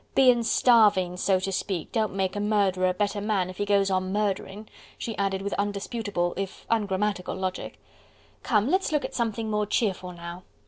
Bein' 0.15 0.41
starving 0.41 1.15
so 1.15 1.39
to 1.39 1.51
speak, 1.51 1.91
don't 1.91 2.15
make 2.15 2.35
a 2.35 2.39
murderer 2.39 2.87
a 2.87 2.93
better 2.95 3.21
man 3.21 3.51
if 3.51 3.57
he 3.57 3.65
goes 3.65 3.91
on 3.91 4.11
murdering," 4.11 4.67
she 4.97 5.15
added 5.19 5.43
with 5.43 5.53
undisputable 5.59 6.33
if 6.37 6.65
ungrammatical 6.71 7.35
logic. 7.35 7.79
"Come, 8.41 8.67
let's 8.67 8.91
look 8.91 9.05
at 9.05 9.13
something 9.13 9.51
more 9.51 9.67
cheerful 9.67 10.11
now." 10.13 10.41